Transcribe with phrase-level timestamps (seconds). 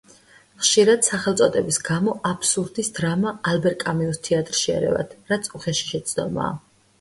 [0.61, 6.51] ხშირად სახელწოდების გამო აბსურდის დრამა ალბერ კამიუს თეატრში ერევათ, რაც უხეში შეცდომაა.